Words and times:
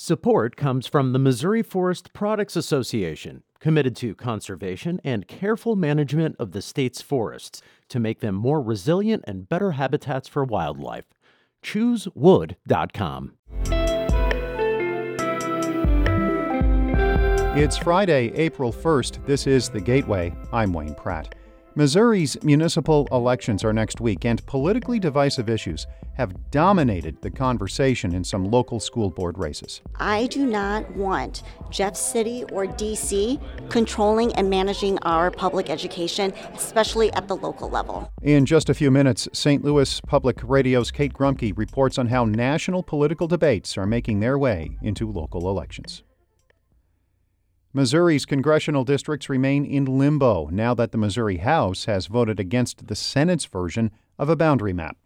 Support 0.00 0.54
comes 0.54 0.86
from 0.86 1.12
the 1.12 1.18
Missouri 1.18 1.60
Forest 1.60 2.12
Products 2.12 2.54
Association, 2.54 3.42
committed 3.58 3.96
to 3.96 4.14
conservation 4.14 5.00
and 5.02 5.26
careful 5.26 5.74
management 5.74 6.36
of 6.38 6.52
the 6.52 6.62
state's 6.62 7.02
forests 7.02 7.62
to 7.88 7.98
make 7.98 8.20
them 8.20 8.36
more 8.36 8.62
resilient 8.62 9.24
and 9.26 9.48
better 9.48 9.72
habitats 9.72 10.28
for 10.28 10.44
wildlife. 10.44 11.06
ChooseWood.com. 11.64 13.32
It's 17.56 17.76
Friday, 17.76 18.32
April 18.36 18.72
1st. 18.72 19.26
This 19.26 19.48
is 19.48 19.68
The 19.68 19.80
Gateway. 19.80 20.32
I'm 20.52 20.72
Wayne 20.72 20.94
Pratt. 20.94 21.34
Missouri's 21.78 22.36
municipal 22.42 23.06
elections 23.12 23.62
are 23.62 23.72
next 23.72 24.00
week, 24.00 24.24
and 24.24 24.44
politically 24.46 24.98
divisive 24.98 25.48
issues 25.48 25.86
have 26.14 26.50
dominated 26.50 27.22
the 27.22 27.30
conversation 27.30 28.16
in 28.16 28.24
some 28.24 28.50
local 28.50 28.80
school 28.80 29.10
board 29.10 29.38
races. 29.38 29.80
I 29.94 30.26
do 30.26 30.44
not 30.44 30.90
want 30.96 31.44
Jeff 31.70 31.94
City 31.94 32.42
or 32.50 32.66
DC 32.66 33.40
controlling 33.68 34.32
and 34.32 34.50
managing 34.50 34.98
our 35.02 35.30
public 35.30 35.70
education, 35.70 36.32
especially 36.52 37.12
at 37.12 37.28
the 37.28 37.36
local 37.36 37.70
level. 37.70 38.10
In 38.22 38.44
just 38.44 38.68
a 38.68 38.74
few 38.74 38.90
minutes, 38.90 39.28
St. 39.32 39.62
Louis 39.62 40.00
Public 40.00 40.40
Radio's 40.42 40.90
Kate 40.90 41.12
Grumke 41.12 41.56
reports 41.56 41.96
on 41.96 42.08
how 42.08 42.24
national 42.24 42.82
political 42.82 43.28
debates 43.28 43.78
are 43.78 43.86
making 43.86 44.18
their 44.18 44.36
way 44.36 44.76
into 44.82 45.08
local 45.08 45.48
elections. 45.48 46.02
Missouri's 47.74 48.24
congressional 48.24 48.82
districts 48.82 49.28
remain 49.28 49.62
in 49.62 49.84
limbo 49.84 50.48
now 50.50 50.72
that 50.72 50.90
the 50.90 50.96
Missouri 50.96 51.36
House 51.36 51.84
has 51.84 52.06
voted 52.06 52.40
against 52.40 52.86
the 52.86 52.96
Senate's 52.96 53.44
version 53.44 53.90
of 54.18 54.30
a 54.30 54.36
boundary 54.36 54.72
map. 54.72 54.96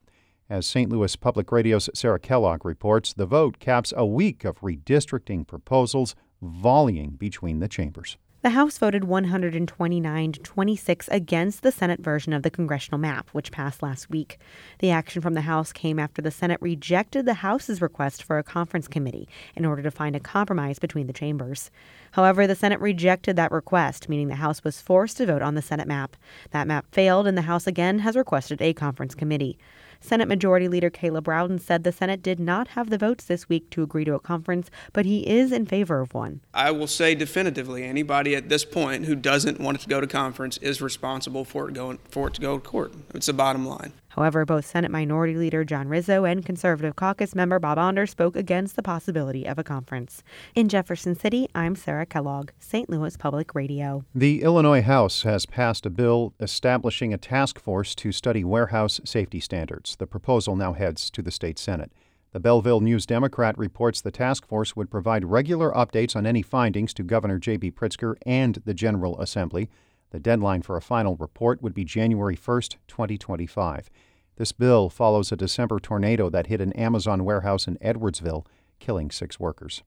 As 0.48 0.64
St. 0.64 0.88
Louis 0.88 1.16
Public 1.16 1.50
Radio's 1.50 1.90
Sarah 1.92 2.20
Kellogg 2.20 2.64
reports, 2.64 3.12
the 3.12 3.26
vote 3.26 3.58
caps 3.58 3.92
a 3.96 4.06
week 4.06 4.44
of 4.44 4.60
redistricting 4.60 5.44
proposals 5.44 6.14
volleying 6.40 7.10
between 7.18 7.58
the 7.58 7.66
chambers. 7.66 8.16
The 8.42 8.50
House 8.50 8.76
voted 8.76 9.04
129 9.04 10.32
to 10.32 10.40
26 10.40 11.08
against 11.12 11.62
the 11.62 11.70
Senate 11.70 12.00
version 12.00 12.32
of 12.32 12.42
the 12.42 12.50
congressional 12.50 12.98
map, 12.98 13.28
which 13.30 13.52
passed 13.52 13.84
last 13.84 14.10
week. 14.10 14.36
The 14.80 14.90
action 14.90 15.22
from 15.22 15.34
the 15.34 15.42
House 15.42 15.72
came 15.72 16.00
after 16.00 16.20
the 16.20 16.32
Senate 16.32 16.60
rejected 16.60 17.24
the 17.24 17.34
House's 17.34 17.80
request 17.80 18.24
for 18.24 18.38
a 18.38 18.42
conference 18.42 18.88
committee 18.88 19.28
in 19.54 19.64
order 19.64 19.80
to 19.84 19.92
find 19.92 20.16
a 20.16 20.20
compromise 20.20 20.80
between 20.80 21.06
the 21.06 21.12
chambers. 21.12 21.70
However, 22.10 22.48
the 22.48 22.56
Senate 22.56 22.80
rejected 22.80 23.36
that 23.36 23.52
request, 23.52 24.08
meaning 24.08 24.26
the 24.26 24.34
House 24.34 24.64
was 24.64 24.80
forced 24.80 25.18
to 25.18 25.26
vote 25.26 25.42
on 25.42 25.54
the 25.54 25.62
Senate 25.62 25.86
map. 25.86 26.16
That 26.50 26.66
map 26.66 26.86
failed, 26.90 27.28
and 27.28 27.38
the 27.38 27.42
House 27.42 27.68
again 27.68 28.00
has 28.00 28.16
requested 28.16 28.60
a 28.60 28.74
conference 28.74 29.14
committee. 29.14 29.56
Senate 30.02 30.26
Majority 30.26 30.66
Leader 30.66 30.90
Caleb 30.90 31.28
Rowden 31.28 31.60
said 31.60 31.84
the 31.84 31.92
Senate 31.92 32.22
did 32.22 32.40
not 32.40 32.68
have 32.68 32.90
the 32.90 32.98
votes 32.98 33.24
this 33.24 33.48
week 33.48 33.70
to 33.70 33.82
agree 33.82 34.04
to 34.04 34.14
a 34.14 34.20
conference, 34.20 34.68
but 34.92 35.06
he 35.06 35.26
is 35.28 35.52
in 35.52 35.64
favor 35.64 36.00
of 36.00 36.12
one. 36.12 36.40
I 36.52 36.72
will 36.72 36.88
say 36.88 37.14
definitively 37.14 37.84
anybody 37.84 38.34
at 38.34 38.48
this 38.48 38.64
point 38.64 39.04
who 39.04 39.14
doesn't 39.14 39.60
want 39.60 39.78
it 39.78 39.80
to 39.82 39.88
go 39.88 40.00
to 40.00 40.06
conference 40.08 40.58
is 40.58 40.82
responsible 40.82 41.44
for 41.44 41.68
it 41.68 41.74
going 41.74 41.98
for 42.10 42.26
it 42.26 42.34
to 42.34 42.40
go 42.40 42.58
to 42.58 42.64
court. 42.64 42.92
It's 43.14 43.26
the 43.26 43.32
bottom 43.32 43.64
line. 43.64 43.92
However, 44.14 44.44
both 44.44 44.66
Senate 44.66 44.90
Minority 44.90 45.36
Leader 45.36 45.64
John 45.64 45.88
Rizzo 45.88 46.26
and 46.26 46.44
Conservative 46.44 46.96
Caucus 46.96 47.34
member 47.34 47.58
Bob 47.58 47.78
Onder 47.78 48.06
spoke 48.06 48.36
against 48.36 48.76
the 48.76 48.82
possibility 48.82 49.46
of 49.46 49.58
a 49.58 49.64
conference. 49.64 50.22
In 50.54 50.68
Jefferson 50.68 51.14
City, 51.14 51.48
I'm 51.54 51.74
Sarah 51.74 52.04
Kellogg, 52.04 52.50
St. 52.58 52.90
Louis 52.90 53.16
Public 53.16 53.54
Radio. 53.54 54.04
The 54.14 54.42
Illinois 54.42 54.82
House 54.82 55.22
has 55.22 55.46
passed 55.46 55.86
a 55.86 55.90
bill 55.90 56.34
establishing 56.40 57.14
a 57.14 57.18
task 57.18 57.58
force 57.58 57.94
to 57.94 58.12
study 58.12 58.44
warehouse 58.44 59.00
safety 59.02 59.40
standards. 59.40 59.96
The 59.96 60.06
proposal 60.06 60.56
now 60.56 60.74
heads 60.74 61.10
to 61.12 61.22
the 61.22 61.30
state 61.30 61.58
Senate. 61.58 61.90
The 62.32 62.40
Belleville 62.40 62.80
News 62.80 63.06
Democrat 63.06 63.56
reports 63.56 64.02
the 64.02 64.10
task 64.10 64.46
force 64.46 64.76
would 64.76 64.90
provide 64.90 65.24
regular 65.24 65.70
updates 65.72 66.14
on 66.14 66.26
any 66.26 66.42
findings 66.42 66.92
to 66.94 67.02
Governor 67.02 67.38
J.B. 67.38 67.72
Pritzker 67.72 68.16
and 68.26 68.60
the 68.66 68.74
General 68.74 69.18
Assembly. 69.20 69.70
The 70.12 70.20
deadline 70.20 70.60
for 70.60 70.76
a 70.76 70.82
final 70.82 71.16
report 71.16 71.62
would 71.62 71.72
be 71.72 71.84
January 71.84 72.36
1, 72.36 72.60
2025. 72.86 73.90
This 74.36 74.52
bill 74.52 74.90
follows 74.90 75.32
a 75.32 75.36
December 75.36 75.80
tornado 75.80 76.28
that 76.28 76.48
hit 76.48 76.60
an 76.60 76.74
Amazon 76.74 77.24
warehouse 77.24 77.66
in 77.66 77.78
Edwardsville, 77.78 78.44
killing 78.78 79.10
six 79.10 79.40
workers. 79.40 79.82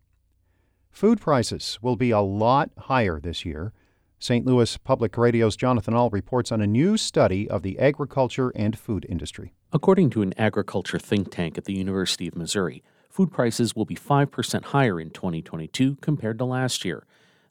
Food 0.90 1.22
prices 1.22 1.78
will 1.80 1.96
be 1.96 2.10
a 2.10 2.22
lot 2.22 2.72
higher 2.76 3.20
this 3.20 3.46
year. 3.46 3.72
St. 4.18 4.48
Louis 4.48 4.78
Public 4.78 5.16
Radio's 5.16 5.56
Jonathan 5.56 5.94
Ahl 5.94 6.10
reports 6.10 6.52
on 6.52 6.60
a 6.60 6.66
new 6.68 6.98
study 6.98 7.48
of 7.48 7.62
the 7.62 7.78
agriculture 7.78 8.52
and 8.56 8.80
food 8.80 9.06
industry. 9.08 9.54
According 9.72 10.10
to 10.12 10.24
an 10.24 10.34
agriculture 10.40 10.98
think 10.98 11.30
tank 11.30 11.56
at 11.56 11.66
the 11.66 11.74
University 11.76 12.28
of 12.28 12.36
Missouri, 12.36 12.82
food 13.12 13.32
prices 13.32 13.76
will 13.76 13.86
be 13.86 13.96
5% 13.96 14.64
higher 14.64 15.00
in 15.00 15.12
2022 15.12 15.98
compared 15.98 16.40
to 16.40 16.46
last 16.46 16.84
year. 16.84 17.06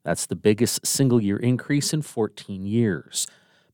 That's 0.04 0.26
the 0.26 0.36
biggest 0.36 0.86
single 0.86 1.20
year 1.20 1.38
increase 1.38 1.92
in 1.92 2.02
14 2.02 2.66
years. 2.66 3.26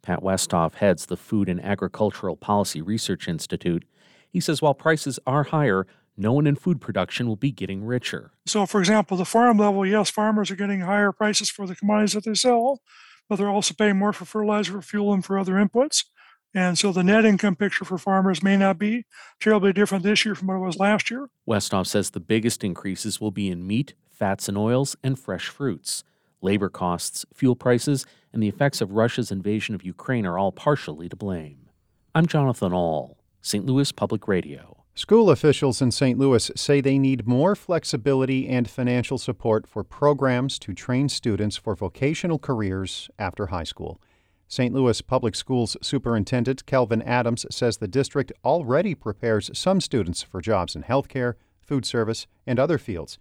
Pat 0.02 0.22
Westhoff 0.22 0.74
heads 0.74 1.06
the 1.06 1.16
Food 1.16 1.48
and 1.48 1.62
Agricultural 1.62 2.36
Policy 2.36 2.80
Research 2.80 3.28
Institute. 3.28 3.84
He 4.30 4.40
says 4.40 4.62
while 4.62 4.74
prices 4.74 5.18
are 5.26 5.42
higher, 5.44 5.86
no 6.16 6.32
one 6.32 6.46
in 6.46 6.54
food 6.54 6.80
production 6.80 7.26
will 7.26 7.36
be 7.36 7.50
getting 7.50 7.84
richer. 7.84 8.30
So, 8.46 8.64
for 8.66 8.80
example, 8.80 9.16
the 9.16 9.24
farm 9.24 9.58
level, 9.58 9.84
yes, 9.84 10.10
farmers 10.10 10.50
are 10.50 10.56
getting 10.56 10.80
higher 10.80 11.12
prices 11.12 11.50
for 11.50 11.66
the 11.66 11.74
commodities 11.74 12.12
that 12.12 12.24
they 12.24 12.34
sell, 12.34 12.80
but 13.28 13.36
they're 13.36 13.48
also 13.48 13.74
paying 13.74 13.98
more 13.98 14.12
for 14.12 14.24
fertilizer, 14.24 14.72
for 14.72 14.82
fuel, 14.82 15.12
and 15.12 15.24
for 15.24 15.38
other 15.38 15.54
inputs. 15.54 16.04
And 16.54 16.76
so 16.76 16.92
the 16.92 17.04
net 17.04 17.24
income 17.24 17.56
picture 17.56 17.84
for 17.84 17.96
farmers 17.96 18.42
may 18.42 18.56
not 18.56 18.78
be 18.78 19.04
terribly 19.40 19.72
different 19.72 20.04
this 20.04 20.24
year 20.24 20.34
from 20.34 20.48
what 20.48 20.56
it 20.56 20.66
was 20.66 20.78
last 20.78 21.10
year. 21.10 21.28
Westhoff 21.48 21.86
says 21.86 22.10
the 22.10 22.20
biggest 22.20 22.64
increases 22.64 23.20
will 23.20 23.30
be 23.30 23.48
in 23.48 23.66
meat, 23.66 23.94
fats 24.10 24.48
and 24.48 24.58
oils, 24.58 24.96
and 25.02 25.18
fresh 25.18 25.48
fruits. 25.48 26.04
Labor 26.42 26.68
costs, 26.68 27.26
fuel 27.34 27.54
prices, 27.54 28.06
and 28.32 28.42
the 28.42 28.48
effects 28.48 28.80
of 28.80 28.92
Russia's 28.92 29.30
invasion 29.30 29.74
of 29.74 29.84
Ukraine 29.84 30.24
are 30.26 30.38
all 30.38 30.52
partially 30.52 31.08
to 31.08 31.16
blame. 31.16 31.68
I'm 32.14 32.26
Jonathan 32.26 32.72
Ahl, 32.72 33.18
St. 33.42 33.66
Louis 33.66 33.92
Public 33.92 34.26
Radio. 34.26 34.84
School 34.94 35.30
officials 35.30 35.80
in 35.80 35.90
St. 35.90 36.18
Louis 36.18 36.50
say 36.56 36.80
they 36.80 36.98
need 36.98 37.26
more 37.26 37.54
flexibility 37.54 38.48
and 38.48 38.68
financial 38.68 39.18
support 39.18 39.66
for 39.66 39.84
programs 39.84 40.58
to 40.58 40.74
train 40.74 41.08
students 41.08 41.56
for 41.56 41.76
vocational 41.76 42.38
careers 42.38 43.08
after 43.18 43.46
high 43.46 43.64
school. 43.64 44.00
St. 44.48 44.74
Louis 44.74 45.00
Public 45.00 45.36
Schools 45.36 45.76
Superintendent 45.80 46.66
Kelvin 46.66 47.02
Adams 47.02 47.46
says 47.50 47.76
the 47.76 47.86
district 47.86 48.32
already 48.44 48.94
prepares 48.94 49.50
some 49.56 49.80
students 49.80 50.22
for 50.22 50.40
jobs 50.40 50.74
in 50.74 50.82
healthcare, 50.82 51.34
food 51.62 51.86
service, 51.86 52.26
and 52.46 52.58
other 52.58 52.76
fields. 52.76 53.18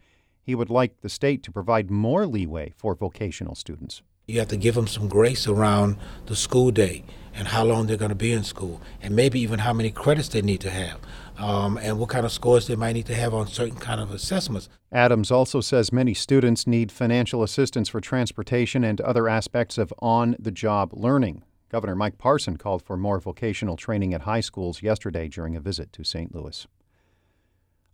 He 0.50 0.56
would 0.56 0.72
like 0.72 1.02
the 1.02 1.10
state 1.10 1.44
to 1.44 1.52
provide 1.52 1.92
more 1.92 2.26
leeway 2.26 2.74
for 2.76 2.96
vocational 2.96 3.54
students. 3.54 4.02
You 4.26 4.40
have 4.40 4.48
to 4.48 4.58
give 4.58 4.74
them 4.74 4.88
some 4.88 5.08
grace 5.08 5.46
around 5.48 5.96
the 6.26 6.36
school 6.36 6.72
day 6.72 7.04
and 7.36 7.50
how 7.50 7.64
long 7.64 7.86
they're 7.86 7.98
going 7.98 8.10
to 8.10 8.16
be 8.16 8.32
in 8.32 8.44
school, 8.44 8.82
and 9.00 9.16
maybe 9.16 9.40
even 9.42 9.60
how 9.60 9.74
many 9.74 9.92
credits 9.92 10.28
they 10.28 10.42
need 10.42 10.60
to 10.62 10.72
have, 10.72 10.98
um, 11.38 11.78
and 11.78 12.00
what 12.00 12.10
kind 12.10 12.26
of 12.26 12.32
scores 12.32 12.66
they 12.66 12.76
might 12.76 12.94
need 12.94 13.06
to 13.06 13.14
have 13.14 13.32
on 13.32 13.46
certain 13.46 13.78
kind 13.78 14.02
of 14.02 14.10
assessments. 14.10 14.70
Adams 14.92 15.30
also 15.30 15.62
says 15.62 15.92
many 15.92 16.16
students 16.16 16.66
need 16.66 16.92
financial 16.92 17.44
assistance 17.44 17.88
for 17.88 18.02
transportation 18.02 18.84
and 18.84 19.00
other 19.02 19.30
aspects 19.30 19.78
of 19.78 19.94
on-the-job 20.00 20.90
learning. 20.94 21.44
Governor 21.70 21.96
Mike 21.96 22.18
Parson 22.18 22.58
called 22.58 22.81
for 22.81 22.98
more 22.98 23.20
vocational 23.20 23.78
training 23.78 24.16
at 24.16 24.22
high 24.22 24.42
schools 24.42 24.81
yesterday 24.81 25.28
during 25.28 25.56
a 25.56 25.60
visit 25.60 25.94
to 25.94 26.04
St. 26.04 26.34
Louis. 26.34 26.66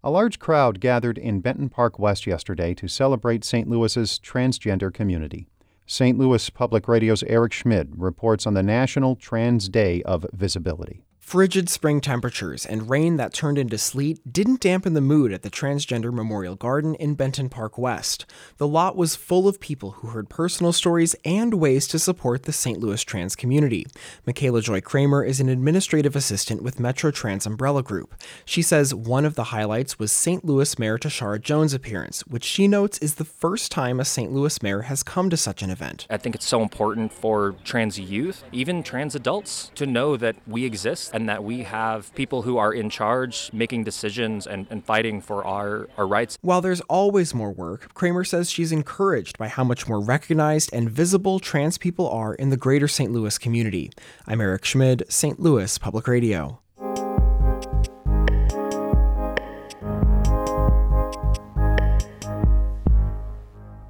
A 0.06 0.12
large 0.12 0.38
crowd 0.38 0.80
gathered 0.80 1.18
in 1.18 1.40
Benton 1.40 1.68
Park 1.68 1.98
West 1.98 2.28
yesterday 2.28 2.76
to 2.76 2.88
celebrate 2.88 3.44
St. 3.44 3.68
Louis's 3.68 4.20
transgender 4.20 4.94
community. 4.94 5.48
St. 5.88 6.16
Louis 6.16 6.48
Public 6.52 6.88
Radio's 6.88 7.24
Eric 7.24 7.54
Schmid 7.54 7.96
reports 7.98 8.46
on 8.46 8.54
the 8.54 8.62
National 8.62 9.16
Trans 9.16 9.68
Day 9.68 10.04
of 10.04 10.24
Visibility. 10.32 11.02
Frigid 11.26 11.70
spring 11.70 12.02
temperatures 12.02 12.68
and 12.68 12.88
rain 12.88 13.18
that 13.18 13.34
turned 13.34 13.58
into 13.58 13.80
sleet 13.80 14.32
didn't 14.32 14.60
dampen 14.60 14.94
the 14.94 15.02
mood 15.02 15.34
at 15.34 15.42
the 15.42 15.50
Transgender 15.50 16.14
Memorial 16.14 16.56
Garden 16.56 16.94
in 16.94 17.16
Benton 17.16 17.50
Park 17.50 17.80
West. 17.80 18.28
The 18.58 18.68
lot 18.68 18.96
was 18.96 19.16
full 19.16 19.48
of 19.48 19.60
people 19.60 19.92
who 19.94 20.10
heard 20.10 20.30
personal 20.30 20.72
stories 20.72 21.16
and 21.26 21.56
ways 21.56 21.88
to 21.88 21.98
support 21.98 22.44
the 22.44 22.54
St. 22.54 22.80
Louis 22.80 23.04
trans 23.04 23.36
community. 23.36 23.88
Michaela 24.28 24.62
Joy 24.62 24.82
Kramer 24.82 25.24
is 25.24 25.40
an 25.40 25.50
administrative 25.50 26.16
assistant 26.16 26.62
with 26.62 26.80
Metro 26.80 27.10
Trans 27.10 27.48
Umbrella 27.48 27.82
Group. 27.82 28.14
She 28.46 28.62
says 28.62 28.94
one 28.94 29.26
of 29.26 29.34
the 29.34 29.46
highlights 29.46 29.98
was 29.98 30.12
St. 30.12 30.46
Louis 30.46 30.78
Mayor 30.78 31.00
Tishaura 31.00 31.42
Jones' 31.42 31.74
appearance, 31.74 32.22
which 32.28 32.44
she 32.44 32.68
notes 32.68 33.00
is 33.00 33.16
the 33.16 33.26
first 33.26 33.72
time 33.72 34.00
a 34.00 34.06
St. 34.06 34.32
Louis 34.32 34.62
mayor 34.62 34.84
has 34.84 35.02
come 35.02 35.32
to 35.32 35.38
such 35.38 35.64
an 35.64 35.72
event. 35.72 36.06
I 36.08 36.18
think 36.18 36.36
it's 36.36 36.46
so 36.46 36.62
important 36.62 37.12
for 37.12 37.56
trans 37.64 38.00
youth, 38.00 38.44
even 38.52 38.84
trans 38.84 39.16
adults, 39.16 39.72
to 39.74 39.88
know 39.88 40.18
that 40.18 40.36
we 40.46 40.66
exist 40.66 41.14
and 41.16 41.30
that 41.30 41.46
we 41.46 41.64
have 41.64 42.14
people 42.14 42.42
who 42.42 42.58
are 42.58 42.74
in 42.74 42.90
charge 42.90 43.50
making 43.54 43.86
decisions 43.86 44.46
and, 44.46 44.68
and 44.70 44.84
fighting 44.84 45.22
for 45.22 45.48
our, 45.48 45.88
our 45.98 46.06
rights. 46.06 46.38
While 46.42 46.60
there's 46.60 46.82
always 46.82 47.34
more 47.34 47.54
work, 47.54 47.94
Kramer 47.94 48.26
says 48.26 48.52
she's 48.52 48.74
encouraged 48.74 49.38
by 49.38 49.48
how 49.48 49.64
much 49.64 49.88
more 49.88 50.02
recognized 50.02 50.72
and 50.74 50.90
visible 50.90 51.40
trans 51.40 51.78
people 51.78 52.10
are 52.10 52.36
in 52.36 52.50
the 52.50 52.58
greater 52.58 52.90
St. 52.90 53.14
Louis 53.14 53.38
community. 53.38 53.92
I'm 54.28 54.42
Eric 54.42 54.66
Schmid, 54.66 55.04
St. 55.08 55.40
Louis 55.40 55.78
Public 55.78 56.06
Radio. 56.06 56.60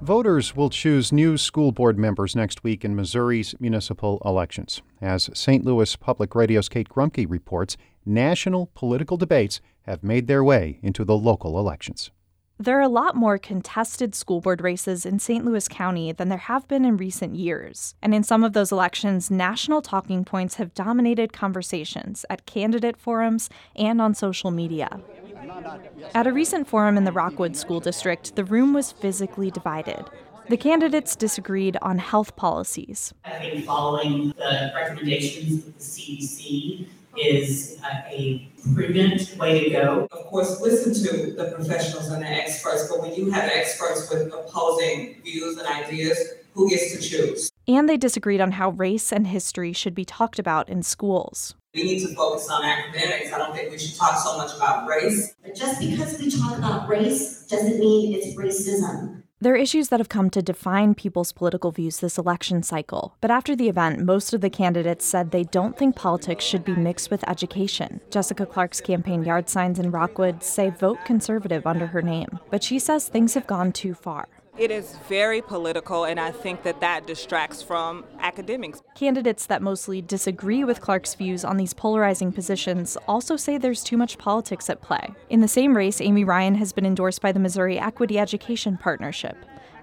Voters 0.06 0.56
will 0.56 0.70
choose 0.70 1.12
new 1.12 1.36
school 1.36 1.72
board 1.72 1.98
members 1.98 2.36
next 2.36 2.64
week 2.64 2.86
in 2.86 2.96
Missouri's 2.96 3.56
municipal 3.60 4.22
elections. 4.24 4.84
As 5.02 5.32
St. 5.34 5.66
Louis 5.66 5.96
Public 5.96 6.36
Radio's 6.36 6.70
Kate 6.70 6.88
Grumke 6.88 7.26
reports, 7.28 7.76
national 8.06 8.70
political 8.76 9.18
debates 9.18 9.62
have 9.82 10.04
made 10.04 10.28
their 10.28 10.44
way 10.44 10.78
into 10.84 11.06
the 11.06 11.18
local 11.18 11.58
elections. 11.58 12.12
There 12.60 12.78
are 12.78 12.84
a 12.84 12.88
lot 12.88 13.16
more 13.16 13.40
contested 13.40 14.14
school 14.14 14.42
board 14.42 14.62
races 14.62 15.08
in 15.08 15.18
St. 15.18 15.44
Louis 15.44 15.68
County 15.68 16.12
than 16.12 16.30
there 16.30 16.38
have 16.38 16.68
been 16.68 16.86
in 16.86 16.98
recent 16.98 17.36
years. 17.36 17.96
And 18.00 18.14
in 18.14 18.22
some 18.22 18.44
of 18.44 18.54
those 18.54 18.72
elections, 18.72 19.32
national 19.32 19.82
talking 19.82 20.24
points 20.24 20.56
have 20.56 20.76
dominated 20.76 21.34
conversations 21.34 22.26
at 22.30 22.46
candidate 22.46 22.96
forums 22.96 23.50
and 23.76 24.00
on 24.00 24.14
social 24.14 24.52
media. 24.52 25.02
At 26.14 26.28
a 26.28 26.34
recent 26.34 26.68
forum 26.68 26.98
in 26.98 27.04
the 27.04 27.12
Rockwood 27.12 27.56
School 27.56 27.80
District, 27.80 28.36
the 28.36 28.44
room 28.44 28.74
was 28.74 28.92
physically 28.92 29.52
divided. 29.52 30.06
The 30.50 30.58
candidates 30.58 31.16
disagreed 31.16 31.78
on 31.82 31.98
health 31.98 32.36
policies. 32.36 33.14
I 33.24 33.32
think 33.32 33.66
following 33.66 34.30
the 34.38 34.72
recommendations 34.76 35.66
of 35.66 35.74
the 35.74 35.84
CDC 35.84 36.88
is 37.18 37.80
a 38.12 38.48
prudent 38.74 39.36
way 39.40 39.64
to 39.64 39.70
go. 39.70 40.08
Of 40.12 40.26
course, 40.28 40.62
listen 40.62 40.94
to 40.94 41.34
the 41.34 41.52
professionals 41.56 42.10
and 42.10 42.22
the 42.22 42.28
experts, 42.28 42.88
but 42.90 43.02
when 43.02 43.14
you 43.14 43.32
have 43.32 43.50
experts 43.50 44.10
with 44.10 44.34
opposing 44.34 45.22
views 45.24 45.58
and 45.58 45.68
ideas, 45.68 46.20
who 46.54 46.70
gets 46.70 46.92
to 46.94 47.02
choose? 47.02 47.52
And 47.68 47.90
they 47.90 47.98
disagreed 47.98 48.42
on 48.42 48.54
how 48.54 48.70
race 48.72 49.12
and 49.12 49.28
history 49.28 49.74
should 49.74 49.96
be 49.96 50.06
talked 50.06 50.40
about 50.40 50.70
in 50.70 50.84
schools. 50.84 51.56
We 51.74 51.84
need 51.84 52.00
to 52.08 52.16
focus 52.16 52.50
on 52.50 52.64
academics. 52.64 53.34
I 53.34 53.38
don't 53.38 53.54
think 53.56 53.72
we 53.72 53.78
should 53.78 53.98
talk 53.98 54.18
so 54.18 54.38
much 54.38 54.56
about 54.56 54.88
race. 54.88 55.36
But 55.44 55.56
just 55.56 55.80
because 55.80 56.20
we 56.20 56.32
talk 56.32 56.58
about 56.58 56.88
race 56.88 57.46
doesn't 57.48 57.80
mean 57.80 58.16
it's 58.16 58.36
racism. 58.38 59.24
There 59.42 59.54
are 59.54 59.58
issues 59.58 59.90
that 59.90 60.00
have 60.00 60.08
come 60.08 60.30
to 60.30 60.42
define 60.42 60.96
people's 60.96 61.34
political 61.34 61.70
views 61.72 62.00
this 62.00 62.18
election 62.18 62.64
cycle. 62.64 63.18
But 63.20 63.32
after 63.32 63.56
the 63.56 63.68
event, 63.68 64.00
most 64.00 64.34
of 64.34 64.40
the 64.40 64.50
candidates 64.50 65.06
said 65.06 65.32
they 65.32 65.44
don't 65.44 65.78
think 65.78 65.96
politics 65.96 66.46
should 66.46 66.64
be 66.64 66.74
mixed 66.74 67.12
with 67.12 67.28
education. 67.28 68.00
Jessica 68.10 68.46
Clark's 68.46 68.80
campaign 68.80 69.26
yard 69.26 69.50
signs 69.50 69.78
in 69.78 69.92
Rockwood 69.92 70.42
say 70.42 70.70
vote 70.70 71.00
conservative 71.04 71.68
under 71.68 71.88
her 71.88 72.02
name, 72.02 72.40
but 72.50 72.64
she 72.64 72.80
says 72.80 73.10
things 73.10 73.34
have 73.34 73.46
gone 73.46 73.74
too 73.74 73.94
far. 73.94 74.30
It 74.58 74.72
is 74.72 74.96
very 75.10 75.42
political, 75.42 76.06
and 76.06 76.18
I 76.18 76.32
think 76.32 76.64
that 76.64 76.80
that 76.80 77.06
distracts 77.06 77.62
from 77.62 78.06
academics. 78.20 78.82
Candidates 78.96 79.48
that 79.48 79.62
mostly 79.62 80.02
disagree 80.02 80.64
with 80.64 80.80
Clark's 80.80 81.14
views 81.14 81.44
on 81.44 81.58
these 81.58 81.74
polarizing 81.74 82.32
positions 82.32 82.98
also 83.06 83.36
say 83.36 83.58
there's 83.58 83.84
too 83.84 83.98
much 83.98 84.18
politics 84.18 84.70
at 84.70 84.82
play. 84.82 85.14
In 85.30 85.42
the 85.42 85.50
same 85.50 85.76
race, 85.76 86.00
Amy 86.00 86.24
Ryan 86.24 86.56
has 86.56 86.72
been 86.72 86.86
endorsed 86.86 87.22
by 87.22 87.34
the 87.34 87.40
Missouri 87.40 87.78
Equity 87.78 88.18
Education 88.18 88.78
Partnership, 88.78 89.36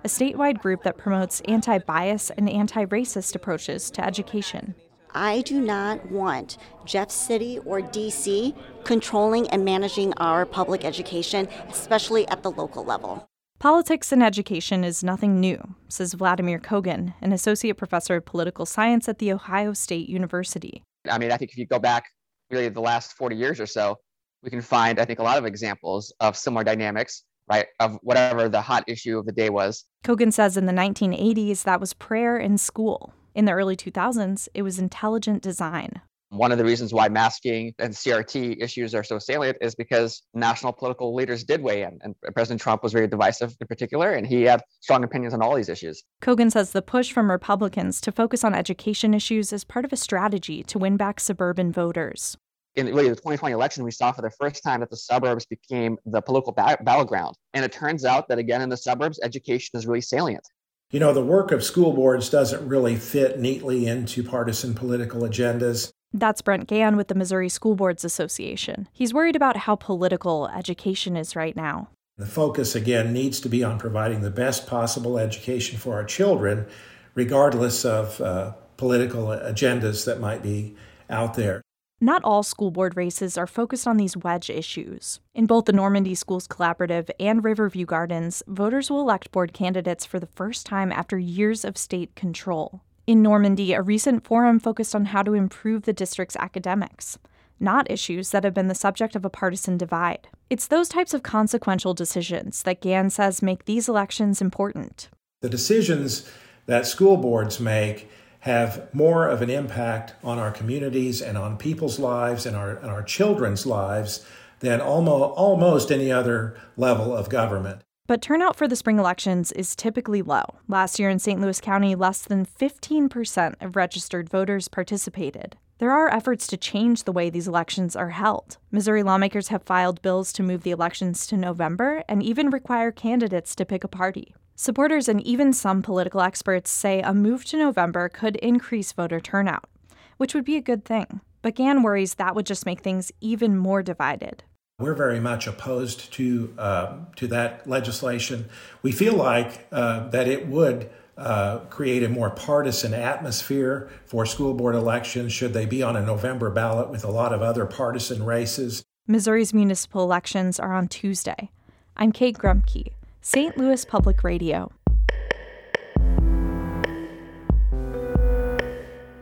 a 0.05 0.09
statewide 0.09 0.63
group 0.63 0.83
that 0.85 0.97
promotes 0.97 1.43
anti 1.43 1.77
bias 1.77 2.31
and 2.31 2.49
anti 2.49 2.87
racist 2.87 3.35
approaches 3.35 3.91
to 3.91 4.03
education. 4.03 4.75
I 5.15 5.43
do 5.43 5.61
not 5.61 6.11
want 6.11 6.57
Jeff 6.87 7.11
City 7.11 7.59
or 7.67 7.83
DC 7.83 8.57
controlling 8.85 9.49
and 9.51 9.67
managing 9.67 10.15
our 10.15 10.47
public 10.47 10.87
education, 10.87 11.47
especially 11.69 12.27
at 12.29 12.43
the 12.43 12.51
local 12.51 12.85
level. 12.85 13.29
Politics 13.63 14.11
and 14.11 14.25
education 14.25 14.83
is 14.83 15.05
nothing 15.05 15.39
new, 15.39 15.77
says 15.87 16.15
Vladimir 16.15 16.59
Kogan, 16.59 17.15
an 17.21 17.31
associate 17.31 17.77
professor 17.77 18.17
of 18.17 18.25
political 18.25 18.67
science 18.67 19.09
at 19.09 19.21
The 19.21 19.33
Ohio 19.33 19.73
State 19.73 20.09
University. 20.09 20.83
I 21.09 21.17
mean, 21.19 21.31
I 21.31 21.37
think 21.37 21.53
if 21.53 21.57
you 21.57 21.69
go 21.69 21.79
back 21.79 22.07
really 22.51 22.69
the 22.69 22.81
last 22.81 23.13
40 23.13 23.37
years 23.37 23.61
or 23.61 23.67
so, 23.67 23.99
we 24.43 24.51
can 24.51 24.63
find, 24.63 24.99
I 24.99 25.05
think, 25.05 25.21
a 25.21 25.23
lot 25.23 25.39
of 25.39 25.45
examples 25.45 26.13
of 26.19 26.37
similar 26.37 26.65
dynamics, 26.65 27.23
right, 27.49 27.67
of 27.79 28.01
whatever 28.03 28.49
the 28.49 28.61
hot 28.61 28.83
issue 28.89 29.17
of 29.17 29.27
the 29.27 29.33
day 29.33 29.49
was. 29.49 29.85
Kogan 30.03 30.33
says 30.33 30.57
in 30.57 30.67
the 30.67 30.73
1980s, 30.73 31.63
that 31.63 31.79
was 31.79 31.95
prayer 31.95 32.37
in 32.37 32.59
school. 32.59 33.15
In 33.33 33.45
the 33.45 33.53
early 33.53 33.77
2000s, 33.77 34.49
it 34.55 34.63
was 34.63 34.81
intelligent 34.81 35.41
design. 35.41 36.01
One 36.33 36.51
of 36.51 36.57
the 36.57 36.65
reasons 36.65 36.95
why 36.95 37.11
masking 37.11 37.75
and 37.79 37.93
CRT 37.93 38.57
issues 38.59 38.95
are 38.95 39.05
so 39.05 39.19
salient 39.19 39.59
is 39.61 39.75
because 39.75 40.23
national 40.33 40.73
political 40.73 41.15
leaders 41.15 41.45
did 41.45 41.61
weigh 41.61 41.83
in, 41.83 41.99
and 42.01 42.15
President 42.35 42.59
Trump 42.59 42.83
was 42.83 42.95
very 42.95 43.07
divisive 43.07 43.55
in 43.61 43.67
particular, 43.67 44.13
and 44.13 44.27
he 44.27 44.45
had 44.45 44.63
strong 44.81 45.05
opinions 45.05 45.35
on 45.35 45.43
all 45.43 45.55
these 45.55 45.69
issues. 45.69 46.03
Kogan 46.23 46.51
says 46.51 46.71
the 46.71 46.81
push 46.81 47.13
from 47.13 47.31
Republicans 47.31 48.01
to 48.01 48.11
focus 48.11 48.45
on 48.45 48.55
education 48.55 49.13
issues 49.13 49.53
is 49.53 49.63
part 49.63 49.85
of 49.85 49.93
a 49.93 49.97
strategy 49.99 50.63
to 50.63 50.79
win 50.79 50.97
back 50.97 51.21
suburban 51.21 51.71
voters. 51.71 52.35
In 52.77 52.87
really 52.87 53.11
the 53.11 53.17
2020 53.17 53.53
election, 53.53 53.85
we 53.85 53.91
saw 53.91 54.11
for 54.11 54.23
the 54.23 54.31
first 54.31 54.63
time 54.63 54.81
that 54.81 54.89
the 54.89 54.97
suburbs 54.97 55.45
became 55.45 55.99
the 56.07 56.23
political 56.23 56.55
ba- 56.55 56.79
battleground. 56.81 57.37
And 57.53 57.63
it 57.63 57.73
turns 57.73 58.07
out 58.07 58.29
that, 58.29 58.39
again, 58.39 58.63
in 58.63 58.71
the 58.71 58.79
suburbs, 58.79 59.21
education 59.23 59.79
is 59.79 59.87
really 59.87 60.01
salient. 60.01 60.49
You 60.93 61.01
know, 61.01 61.13
the 61.13 61.23
work 61.23 61.53
of 61.53 61.63
school 61.63 61.93
boards 61.93 62.31
doesn't 62.31 62.67
really 62.67 62.97
fit 62.97 63.39
neatly 63.39 63.87
into 63.87 64.23
partisan 64.23 64.73
political 64.75 65.21
agendas. 65.23 65.93
That's 66.15 66.43
Brent 66.43 66.69
Ghan 66.69 66.97
with 66.97 67.09
the 67.09 67.15
Missouri 67.15 67.49
School 67.49 67.75
Boards 67.75 68.05
Association. 68.05 68.89
He's 68.93 69.15
worried 69.15 69.37
about 69.37 69.57
how 69.57 69.77
political 69.77 70.49
education 70.49 71.17
is 71.17 71.35
right 71.35 71.57
now. 71.57 71.89
The 72.19 72.27
focus, 72.27 72.75
again, 72.75 73.13
needs 73.13 73.41
to 73.41 73.49
be 73.49 73.65
on 73.65 73.79
providing 73.79 74.21
the 74.21 74.31
best 74.31 74.67
possible 74.67 75.19
education 75.19 75.79
for 75.79 75.95
our 75.95 76.05
children, 76.05 76.67
regardless 77.15 77.85
of 77.85 78.21
uh, 78.21 78.53
political 78.77 79.27
agendas 79.29 80.05
that 80.05 80.21
might 80.21 80.43
be 80.43 80.77
out 81.09 81.35
there. 81.35 81.63
Not 82.03 82.25
all 82.25 82.43
school 82.43 82.73
board 82.73 82.97
races 82.97 83.39
are 83.39 83.47
focused 83.47 83.87
on 83.87 83.97
these 83.97 84.17
wedge 84.17 84.51
issues. 84.51 85.21
In 85.35 85.47
both 85.47 85.67
the 85.67 85.73
Normandy 85.73 86.17
Schools 86.17 86.49
Collaborative 86.49 87.09
and 87.21 87.45
Riverview 87.45 87.87
Gardens, 87.87 88.43
voters 88.49 88.91
will 88.91 89.01
elect 89.01 89.31
board 89.31 89.53
candidates 89.53 90.05
for 90.05 90.19
the 90.19 90.27
first 90.27 90.67
time 90.67 90.91
after 90.91 91.17
years 91.17 91.65
of 91.65 91.79
state 91.79 92.15
control. 92.17 92.83
In 93.05 93.21
Normandy, 93.21 93.73
a 93.73 93.83
recent 93.83 94.25
forum 94.25 94.61
focused 94.61 94.95
on 94.95 95.07
how 95.07 95.25
to 95.25 95.35
improve 95.35 95.83
the 95.83 95.93
district's 95.93 96.37
academics, 96.37 97.19
not 97.59 97.91
issues 97.91 98.31
that 98.31 98.45
have 98.45 98.55
been 98.55 98.69
the 98.69 98.77
subject 98.77 99.17
of 99.17 99.25
a 99.25 99.31
partisan 99.31 99.77
divide. 99.77 100.29
It's 100.49 100.69
those 100.69 100.89
types 100.89 101.13
of 101.13 101.25
consequential 101.25 101.95
decisions 101.95 102.63
that 102.63 102.81
Ghan 102.81 103.11
says 103.11 103.43
make 103.43 103.65
these 103.65 103.89
elections 103.89 104.41
important. 104.41 105.09
The 105.41 105.49
decisions 105.49 106.31
that 106.67 106.87
school 106.87 107.17
boards 107.17 107.59
make 107.59 108.09
have 108.41 108.89
more 108.95 109.27
of 109.27 109.43
an 109.43 109.51
impact 109.51 110.15
on 110.23 110.39
our 110.39 110.53
communities 110.53 111.21
and 111.21 111.37
on 111.37 111.57
people's 111.57 111.99
lives 111.99 112.47
and 112.47 112.55
our, 112.55 112.77
and 112.77 112.91
our 112.91 113.03
children's 113.03 113.67
lives 113.67 114.25
than 114.61 114.81
almost, 114.81 115.37
almost 115.37 115.91
any 115.91 116.13
other 116.13 116.57
level 116.77 117.17
of 117.17 117.29
government. 117.29 117.83
But 118.09 118.21
turnout 118.21 118.57
for 118.57 118.67
the 118.67 118.75
spring 118.75 118.99
elections 118.99 119.53
is 119.53 119.77
typically 119.77 120.23
low. 120.23 120.43
Last 120.67 120.99
year 120.99 121.09
in 121.09 121.21
St. 121.21 121.41
Louis 121.41 121.61
County, 121.61 121.95
less 121.95 122.23
than 122.23 122.45
15% 122.45 123.55
of 123.61 123.77
registered 123.77 124.29
voters 124.29 124.67
participated. 124.67 125.57
There 125.79 125.93
are 125.93 126.13
efforts 126.13 126.49
to 126.49 126.57
change 126.57 127.05
the 127.05 127.13
way 127.13 127.31
these 127.31 127.47
elections 127.47 127.95
are 127.95 128.11
held. 128.11 128.59
Missouri 128.73 129.05
lawmakers 129.05 129.49
have 129.49 129.63
filed 129.63 130.03
bills 130.03 130.33
to 130.35 130.43
move 130.43 130.65
the 130.65 130.73
elections 130.73 131.29
to 131.29 131.37
November 131.37 132.03
and 132.09 132.23
even 132.23 132.51
require 132.51 132.91
candidates 132.91 133.55
to 133.55 133.65
pick 133.65 133.85
a 133.85 133.89
party. 133.89 134.35
Supporters 134.57 135.09
and 135.09 135.21
even 135.23 135.53
some 135.53 135.81
political 135.81 136.21
experts 136.21 136.71
say 136.71 137.01
a 137.03 137.15
move 137.15 137.45
to 137.47 137.57
November 137.57 138.09
could 138.09 138.37
increase 138.37 138.93
voter 138.93 139.21
turnout, 139.21 139.69
which 140.17 140.35
would 140.35 140.45
be 140.45 140.57
a 140.57 140.61
good 140.61 140.85
thing. 140.85 141.21
But 141.41 141.57
Ghan 141.57 141.83
worries 141.83 142.15
that 142.15 142.35
would 142.35 142.47
just 142.47 142.67
make 142.67 142.81
things 142.81 143.13
even 143.21 143.57
more 143.57 143.83
divided. 143.83 144.45
We're 144.83 144.95
very 144.95 145.21
much 145.21 145.47
opposed 145.47 146.13
to 146.15 146.53
uh, 146.59 146.97
to 147.17 147.29
that 147.29 147.69
legislation. 147.69 148.47
We 148.83 148.91
feel 148.91 149.15
like 149.15 149.69
uh, 149.71 150.09
that 150.09 150.27
it 150.27 150.49
would 150.49 150.91
uh, 151.17 151.59
create 151.71 152.03
a 152.03 152.09
more 152.09 152.31
partisan 152.31 152.93
atmosphere 152.93 153.89
for 154.07 154.27
school 154.27 154.55
board 154.55 154.75
elections 154.75 155.33
should 155.33 155.53
they 155.53 155.67
be 155.67 155.85
on 155.85 155.95
a 155.97 156.05
November 156.05 156.51
ballot 156.51 156.91
with 156.91 157.05
a 157.05 157.11
lot 157.11 157.33
of 157.33 157.43
other 157.43 157.65
partisan 157.65 158.25
races. 158.25 158.83
Missouri's 159.07 159.55
municipal 159.55 160.03
elections 160.03 160.59
are 160.59 160.75
on 160.75 160.89
Tuesday. 160.89 161.51
I'm 161.97 162.11
Kate 162.11 162.37
Grumke, 162.37 162.93
St. 163.21 163.57
Louis 163.57 163.85
Public 163.85 164.25
Radio. 164.25 164.73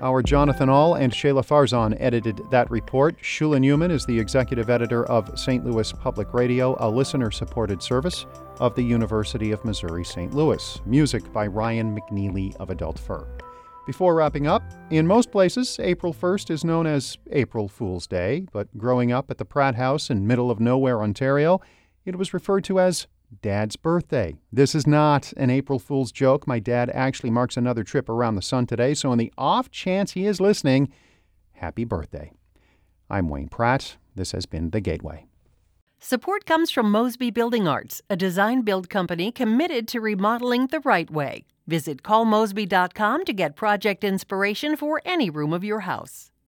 Our 0.02 0.22
Jonathan 0.22 0.70
Ahl 0.70 0.94
and 0.94 1.12
Shahla 1.12 1.46
Farzan 1.46 1.94
edited 2.00 2.40
that 2.50 2.70
report. 2.70 3.20
Shula 3.20 3.58
Neuman 3.58 3.90
is 3.90 4.06
the 4.06 4.18
executive 4.18 4.70
editor 4.70 5.04
of 5.04 5.38
St. 5.38 5.62
Louis 5.62 5.92
Public 5.92 6.32
Radio, 6.32 6.74
a 6.80 6.88
listener 6.88 7.30
supported 7.30 7.82
service 7.82 8.24
of 8.60 8.74
the 8.74 8.82
University 8.82 9.52
of 9.52 9.62
Missouri 9.62 10.02
St. 10.02 10.32
Louis. 10.32 10.80
Music 10.86 11.30
by 11.34 11.46
Ryan 11.46 11.94
McNeely 11.94 12.56
of 12.56 12.70
Adult 12.70 12.98
Fur. 12.98 13.28
Before 13.86 14.14
wrapping 14.14 14.46
up, 14.46 14.62
in 14.88 15.06
most 15.06 15.30
places, 15.30 15.78
April 15.78 16.14
1st 16.14 16.50
is 16.50 16.64
known 16.64 16.86
as 16.86 17.18
April 17.32 17.68
Fool's 17.68 18.06
Day, 18.06 18.46
but 18.52 18.74
growing 18.78 19.12
up 19.12 19.30
at 19.30 19.36
the 19.36 19.44
Pratt 19.44 19.74
House 19.74 20.08
in 20.08 20.26
middle 20.26 20.50
of 20.50 20.60
nowhere, 20.60 21.02
Ontario, 21.02 21.60
it 22.06 22.16
was 22.16 22.32
referred 22.32 22.64
to 22.64 22.80
as 22.80 23.06
Dad's 23.42 23.76
birthday. 23.76 24.36
This 24.52 24.74
is 24.74 24.86
not 24.86 25.32
an 25.36 25.50
April 25.50 25.78
Fool's 25.78 26.12
joke. 26.12 26.46
My 26.46 26.58
dad 26.58 26.90
actually 26.90 27.30
marks 27.30 27.56
another 27.56 27.84
trip 27.84 28.08
around 28.08 28.34
the 28.34 28.42
sun 28.42 28.66
today, 28.66 28.94
so 28.94 29.12
in 29.12 29.18
the 29.18 29.32
off 29.38 29.70
chance 29.70 30.12
he 30.12 30.26
is 30.26 30.40
listening, 30.40 30.92
happy 31.52 31.84
birthday. 31.84 32.32
I'm 33.08 33.28
Wayne 33.28 33.48
Pratt. 33.48 33.96
This 34.14 34.32
has 34.32 34.46
been 34.46 34.70
The 34.70 34.80
Gateway. 34.80 35.26
Support 35.98 36.46
comes 36.46 36.70
from 36.70 36.90
Mosby 36.90 37.30
Building 37.30 37.68
Arts, 37.68 38.00
a 38.08 38.16
design 38.16 38.62
build 38.62 38.88
company 38.88 39.30
committed 39.30 39.86
to 39.88 40.00
remodeling 40.00 40.68
the 40.68 40.80
right 40.80 41.10
way. 41.10 41.44
Visit 41.66 42.02
callmosby.com 42.02 43.24
to 43.26 43.32
get 43.32 43.54
project 43.54 44.02
inspiration 44.02 44.76
for 44.76 45.02
any 45.04 45.30
room 45.30 45.52
of 45.52 45.62
your 45.62 45.80
house. 45.80 46.30